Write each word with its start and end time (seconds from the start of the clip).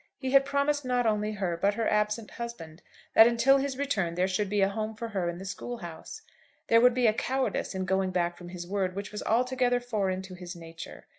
He 0.17 0.31
had 0.31 0.45
promised 0.45 0.83
not 0.83 1.05
only 1.05 1.33
her, 1.33 1.55
but 1.55 1.75
her 1.75 1.87
absent 1.87 2.31
husband, 2.31 2.81
that 3.13 3.27
until 3.27 3.57
his 3.57 3.77
return 3.77 4.15
there 4.15 4.27
should 4.27 4.49
be 4.49 4.61
a 4.61 4.69
home 4.69 4.95
for 4.95 5.09
her 5.09 5.29
in 5.29 5.37
the 5.37 5.45
school 5.45 5.77
house. 5.77 6.23
There 6.69 6.81
would 6.81 6.95
be 6.95 7.05
a 7.05 7.13
cowardice 7.13 7.75
in 7.75 7.85
going 7.85 8.09
back 8.09 8.35
from 8.35 8.49
his 8.49 8.65
word 8.65 8.95
which 8.95 9.11
was 9.11 9.21
altogether 9.21 9.79
foreign 9.79 10.23
to 10.23 10.33
his 10.33 10.55
nature. 10.55 11.05